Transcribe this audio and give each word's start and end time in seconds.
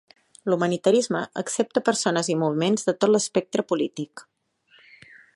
L'humanitarisme 0.51 1.19
accepta 1.41 1.83
persones 1.89 2.31
i 2.35 2.37
moviments 2.43 2.87
de 2.87 2.95
tot 3.05 3.13
l'espectre 3.17 3.67
polític. 3.73 4.25